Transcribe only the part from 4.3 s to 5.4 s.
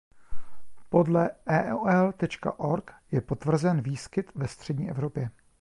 ve střední Evropě.